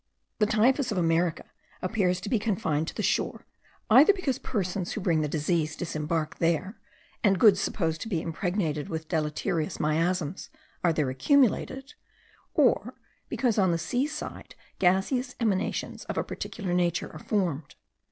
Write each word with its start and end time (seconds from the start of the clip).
The 0.39 0.47
typhus 0.47 0.91
of 0.91 0.97
America 0.97 1.45
appears 1.79 2.19
to 2.21 2.27
be 2.29 2.39
confined 2.39 2.87
to 2.87 2.95
the 2.95 3.03
shore, 3.03 3.45
either 3.91 4.13
because 4.13 4.39
persons 4.39 4.91
who 4.93 4.99
bring 4.99 5.21
the 5.21 5.27
disease 5.27 5.75
disembark 5.75 6.39
there, 6.39 6.75
and 7.23 7.37
goods 7.39 7.59
supposed 7.61 8.01
to 8.01 8.07
be 8.09 8.19
impregnated 8.19 8.89
with 8.89 9.07
deleterious 9.07 9.79
miasms 9.79 10.49
are 10.83 10.91
there 10.91 11.11
accumulated; 11.11 11.93
or 12.55 12.95
because 13.29 13.59
on 13.59 13.69
the 13.71 13.77
sea 13.77 14.07
side 14.07 14.55
gaseous 14.79 15.35
emanations 15.39 16.05
of 16.05 16.17
a 16.17 16.23
particular 16.23 16.73
nature 16.73 17.13
are 17.13 17.19
formed. 17.19 17.75